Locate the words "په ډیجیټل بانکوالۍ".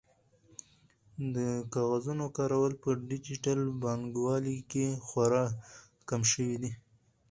2.83-4.57